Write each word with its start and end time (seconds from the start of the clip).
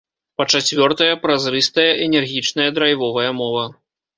Па-чацвёртае, 0.41 1.09
празрыстая, 1.27 1.87
энергічная, 2.07 2.67
драйвовая 2.79 3.31
мова. 3.43 3.65